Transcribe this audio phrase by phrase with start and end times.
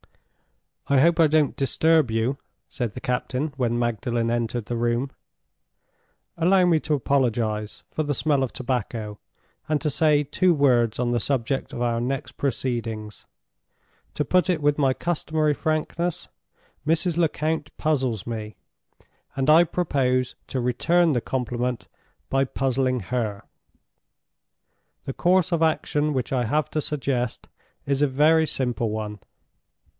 [0.87, 5.11] "I hope I don't disturb you," said the captain, when Magdalen entered the room.
[6.35, 9.19] "Allow me to apologize for the smell of tobacco,
[9.69, 13.25] and to say two words on the subject of our next proceedings.
[14.15, 16.27] To put it with my customary frankness,
[16.85, 17.15] Mrs.
[17.15, 18.55] Lecount puzzles me,
[19.35, 21.87] and I propose to return the compliment
[22.27, 23.43] by puzzling her.
[25.05, 27.47] The course of action which I have to suggest
[27.85, 29.19] is a very simple one.